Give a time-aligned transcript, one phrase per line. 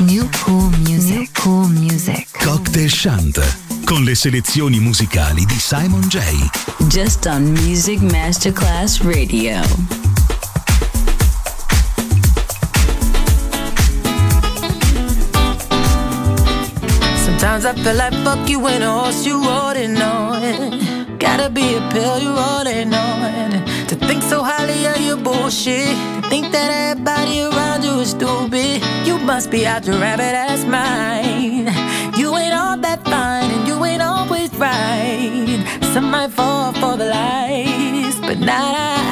[0.00, 1.16] New Cool Music.
[1.16, 2.28] New Cool Music.
[2.40, 6.20] Cocktail Chant con le selezioni musicali di Simon J.
[6.86, 9.60] Just on Music Masterclass Radio.
[17.24, 21.16] Sometimes I feel like fuck you when a horse you rolling on.
[21.18, 23.64] Gotta be a pill you rolling on.
[23.88, 25.88] To think so highly of your bullshit.
[25.88, 27.57] To think that everybody around
[28.04, 28.82] stupid.
[29.06, 31.68] You must be out your rabbit ass mind.
[32.18, 35.64] You ain't all that fine and you ain't always right.
[35.92, 39.08] Some might fall for the lies, but not I.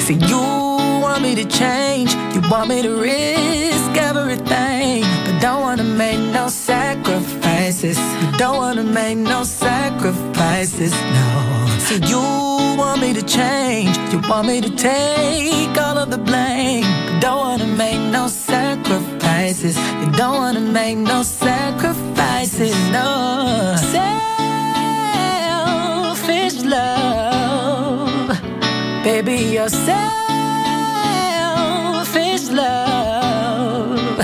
[0.00, 2.14] See, you want me to change.
[2.34, 7.98] You want me to risk everything, but don't wanna make no sacrifices.
[8.22, 11.28] You don't wanna make no sacrifices, no.
[11.78, 13.98] See, you want me to change.
[14.12, 19.76] You want me to take all of the blame, but don't wanna make no sacrifices.
[20.00, 23.74] You don't wanna make no sacrifices, no.
[26.14, 28.28] Selfish love,
[29.02, 30.04] baby, you're selfish
[32.50, 34.20] love.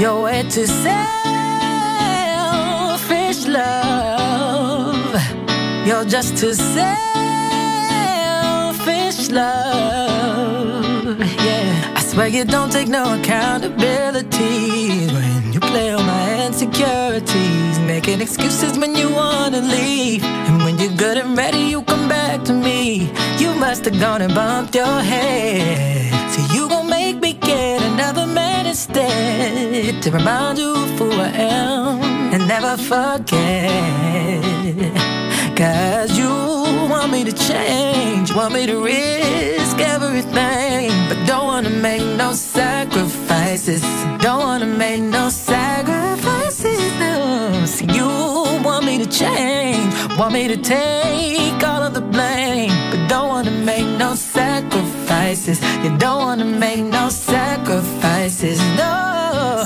[0.00, 1.00] Your way to selfish
[3.46, 5.14] love.
[5.86, 7.23] You're just too selfish
[12.14, 18.94] swear you don't take no accountability when you play on my insecurities, making excuses when
[18.94, 23.10] you wanna leave, and when you're good and ready, you come back to me.
[23.38, 28.26] You must have gone and bumped your head, so you gon' make me get another
[28.26, 32.00] man instead to remind you of who I am
[32.32, 34.54] and never forget.
[35.56, 36.30] Cause you
[36.92, 40.90] want me to change, want me to risk everything,
[41.26, 43.82] don't wanna make no sacrifices.
[44.18, 46.80] Don't wanna make no sacrifices.
[46.98, 47.64] No.
[47.66, 48.06] See, you
[48.64, 53.50] want me to change, want me to take all of the blame, but don't wanna
[53.50, 55.60] make no sacrifices.
[55.82, 58.60] You don't wanna make no sacrifices.
[58.76, 59.64] No.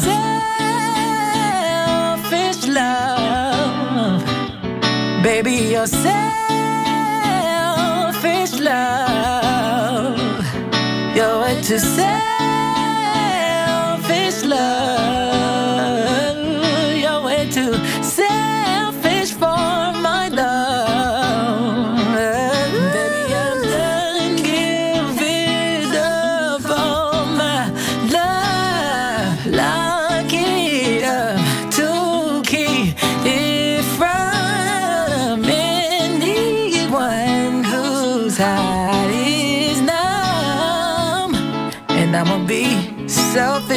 [2.30, 4.22] Selfish love.
[5.22, 6.12] Baby, you're selfish
[8.60, 9.47] love.
[11.68, 12.37] You're way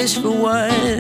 [0.08, 0.91] selfish for once.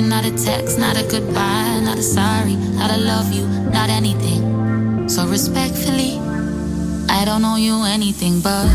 [0.00, 5.08] not a text, not a goodbye, not a sorry, not a love you, not anything.
[5.08, 6.18] So respectfully,
[7.08, 8.66] I don't owe you anything, but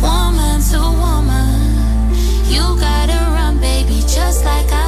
[0.00, 1.50] woman to woman,
[2.48, 4.85] you gotta run, baby, just like I.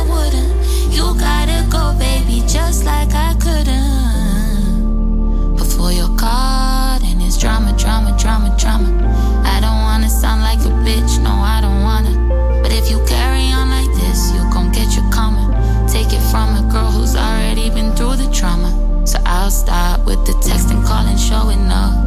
[19.68, 21.97] stop with the texting, calling, showing up.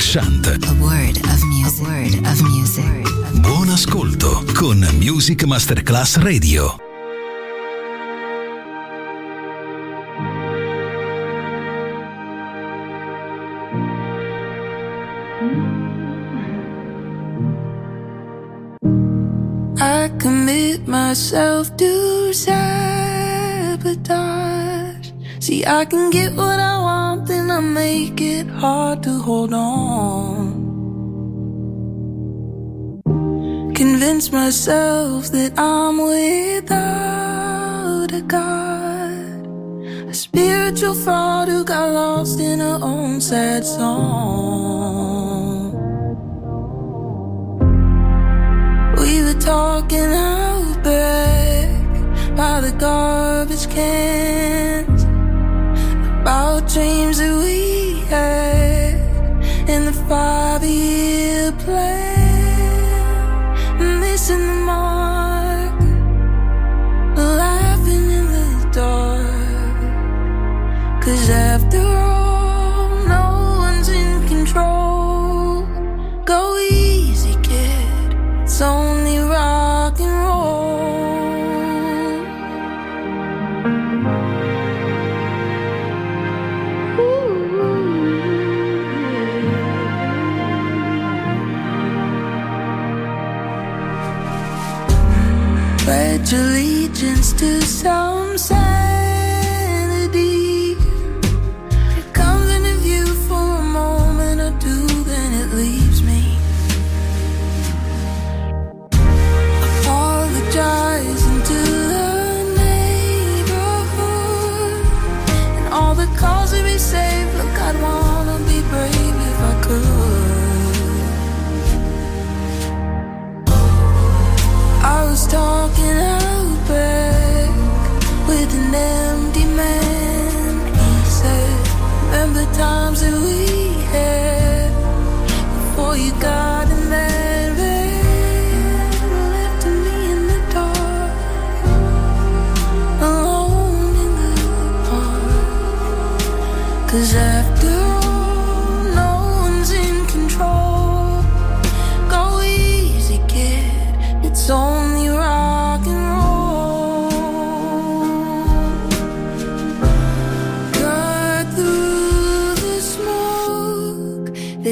[0.00, 0.46] Crescent.
[0.46, 1.84] A word of music.
[1.84, 3.04] A word of music.
[3.42, 6.78] Buon ascolto con Music Masterclass Radio.
[19.76, 22.72] I commit myself to sabotage.
[25.40, 26.99] See, I can get what I want.
[27.60, 30.54] I make it hard to hold on.
[33.74, 39.46] Convince myself that I'm without a God,
[40.08, 45.72] a spiritual fraud who got lost in her own sad song.
[49.02, 54.59] We were talking out back by the garbage can.
[60.10, 60.39] apa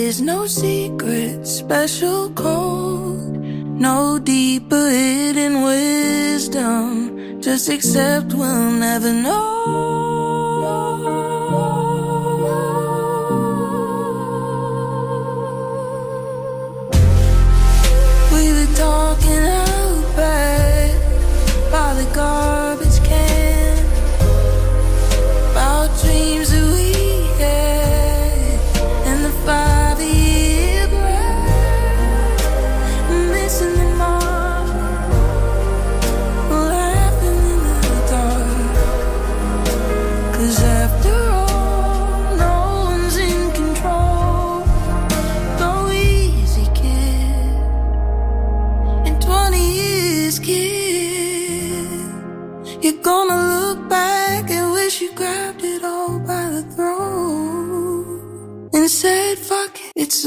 [0.09, 3.37] There's no secret, special code,
[3.79, 7.43] no deeper hidden wisdom.
[7.43, 9.98] Just accept we'll never know.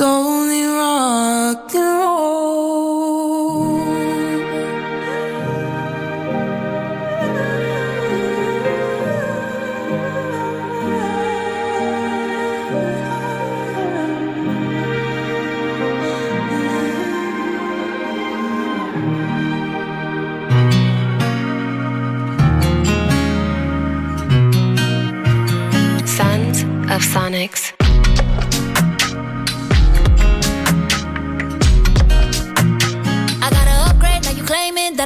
[0.01, 0.30] Go.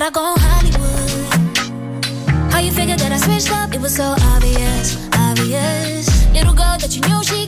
[0.05, 1.33] I go Hollywood.
[2.53, 3.73] How you figure that I switched up?
[3.73, 6.05] It was so obvious, obvious.
[6.31, 7.47] Little girl that you knew she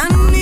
[0.00, 0.37] I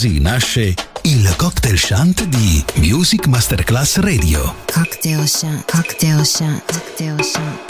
[0.00, 4.54] Così nasce il cocktail shant di Music Masterclass Radio.
[4.72, 7.69] Cocktail Chant, Cocktail Chant, Cocktail Chant.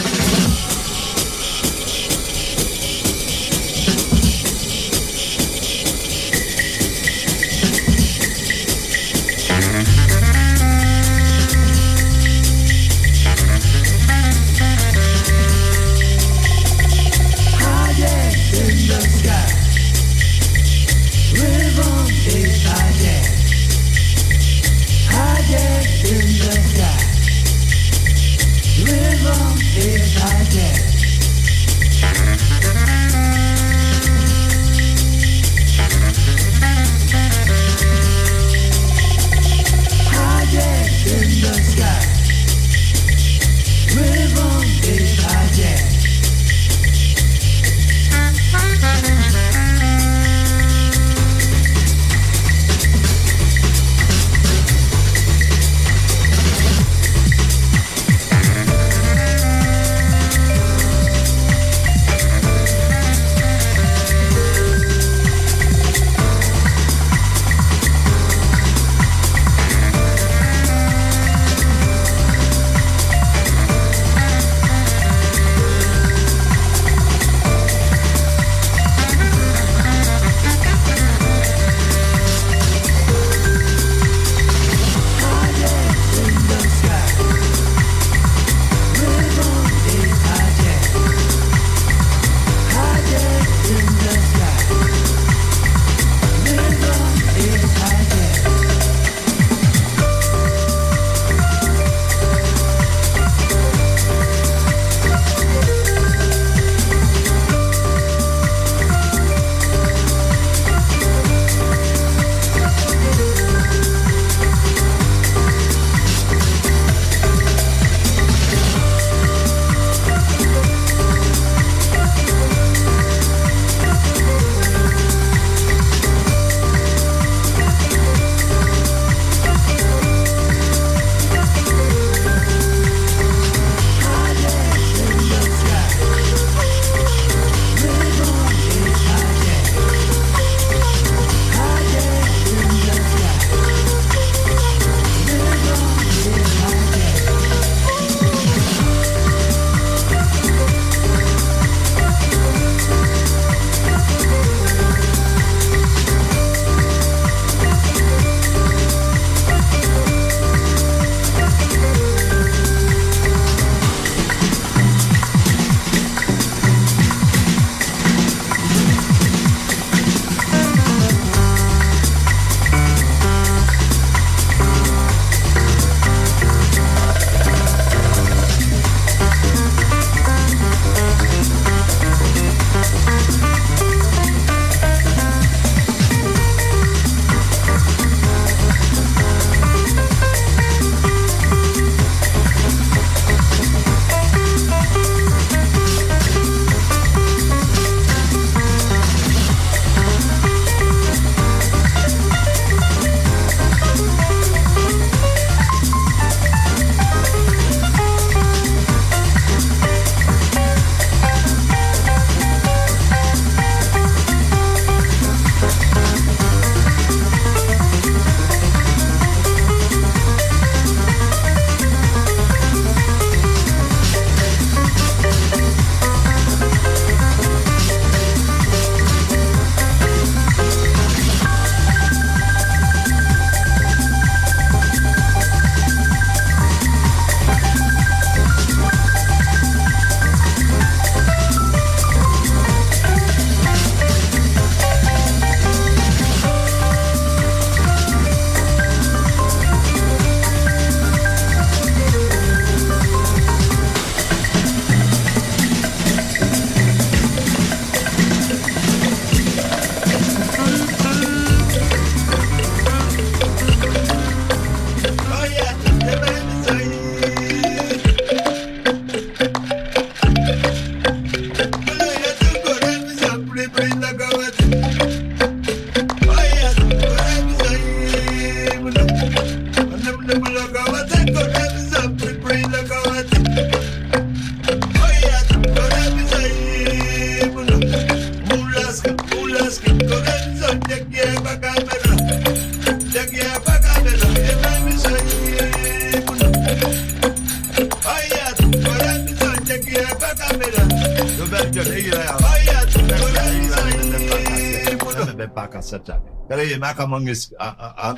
[307.27, 308.15] Is, ah, ah,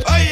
[0.00, 0.31] Oye.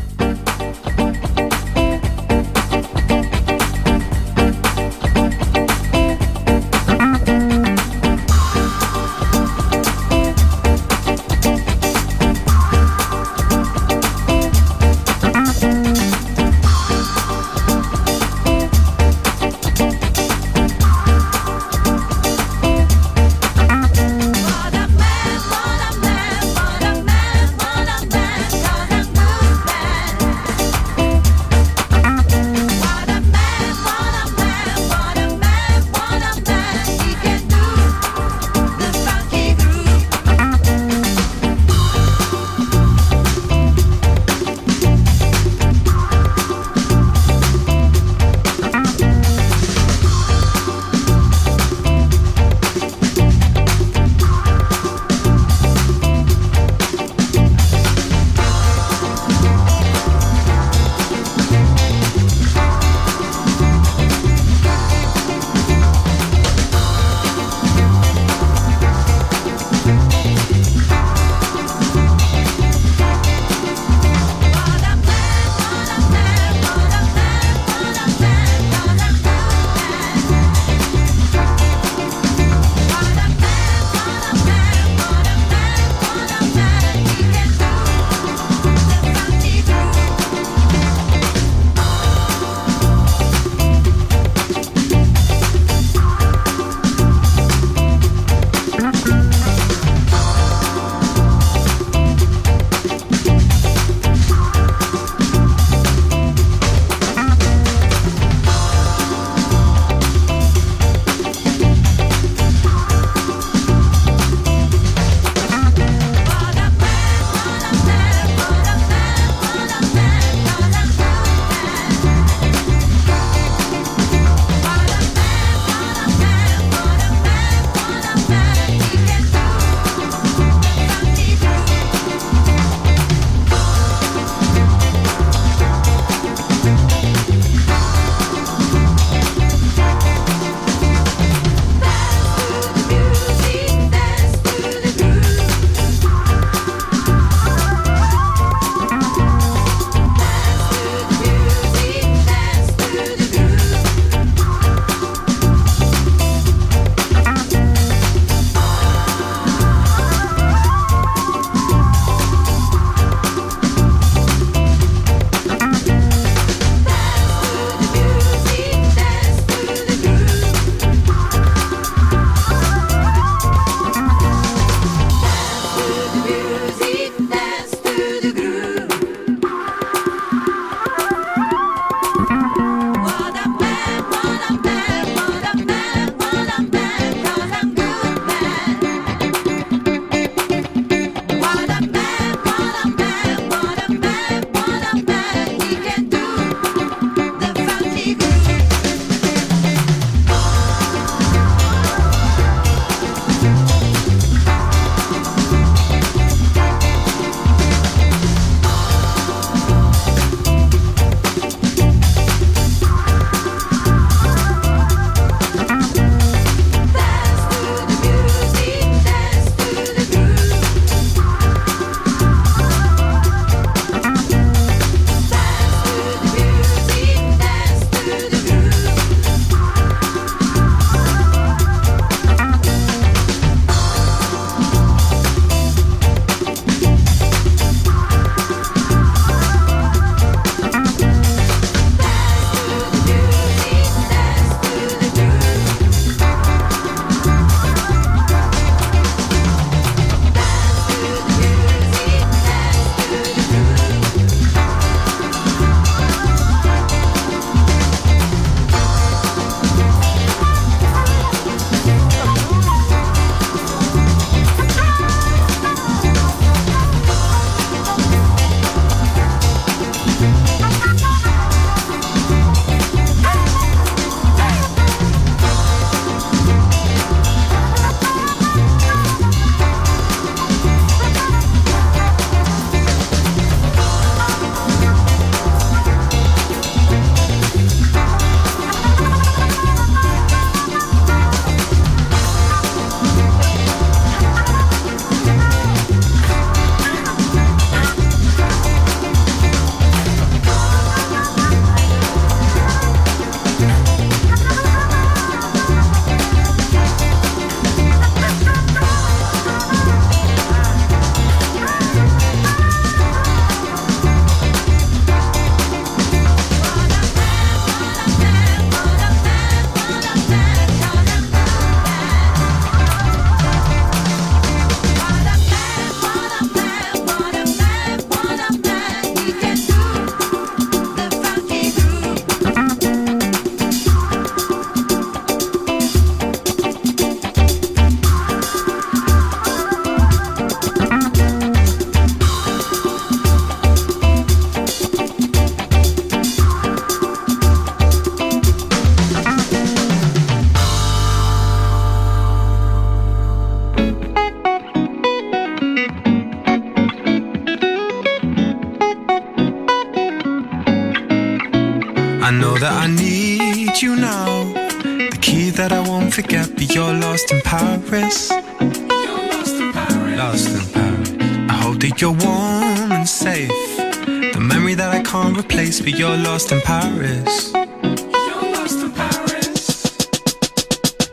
[375.71, 377.53] Can't in Paris.
[377.53, 379.85] you're lost in Paris.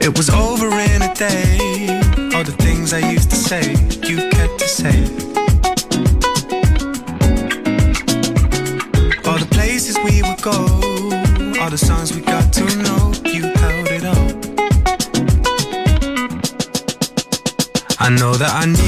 [0.00, 2.00] It was over in a day.
[2.34, 3.70] All the things I used to say,
[4.02, 4.98] you kept to say.
[9.28, 10.58] All the places we would go,
[11.62, 14.34] all the songs we got to know, you held it up.
[18.00, 18.87] I know that I need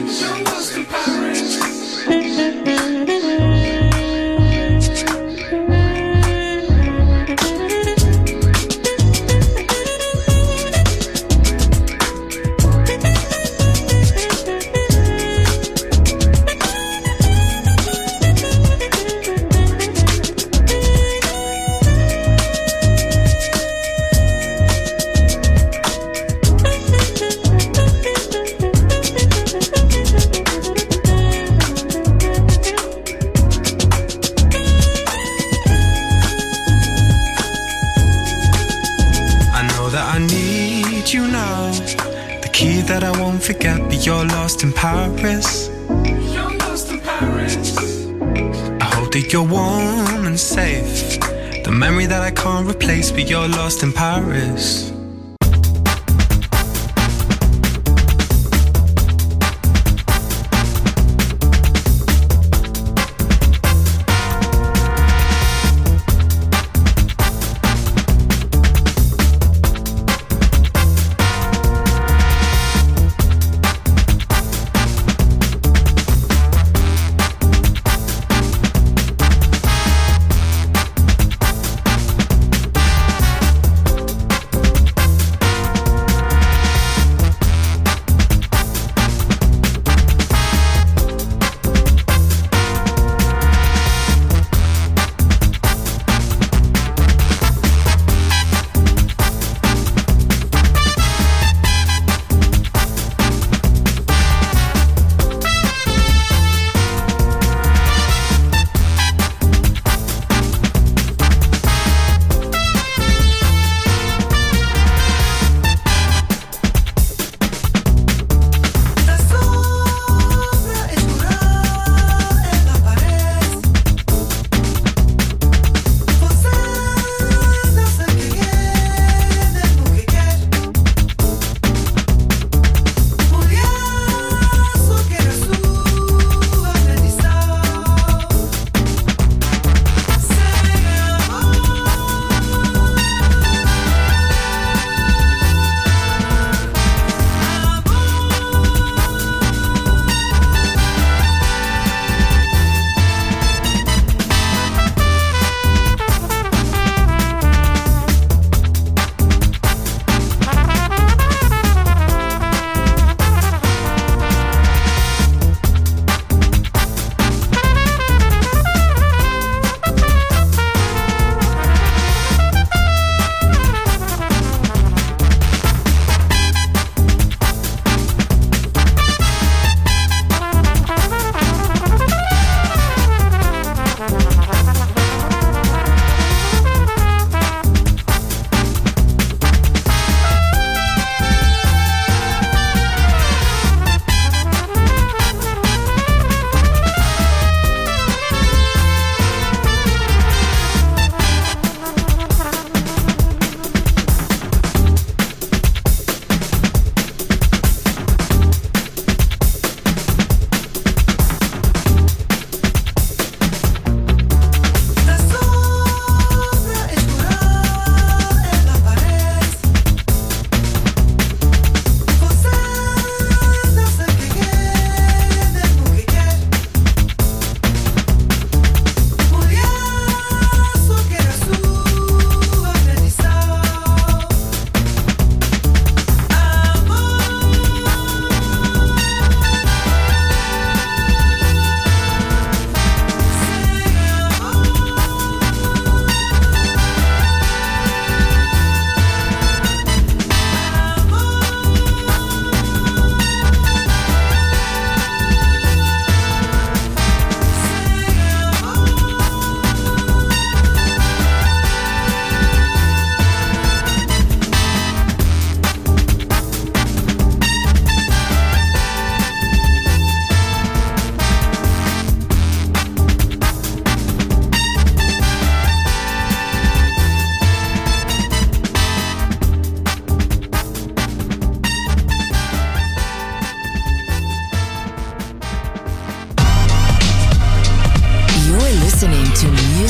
[52.61, 54.90] Replace, but you're lost in Paris.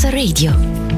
[0.00, 0.89] Masterclass Radio.